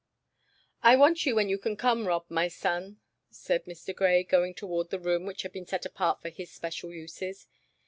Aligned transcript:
"I 0.81 0.95
want 0.95 1.27
you 1.27 1.35
when 1.35 1.47
you 1.47 1.59
can 1.59 1.77
come, 1.77 2.07
Rob, 2.07 2.25
my 2.27 2.47
son," 2.47 2.99
said 3.29 3.65
Mr. 3.65 3.95
Grey, 3.95 4.23
going 4.23 4.55
toward 4.55 4.89
the 4.89 4.97
room 4.99 5.27
which 5.27 5.43
had 5.43 5.53
been 5.53 5.67
set 5.67 5.85
apart 5.85 6.23
for 6.23 6.29
his 6.29 6.49
special 6.51 6.91
uses. 6.91 7.45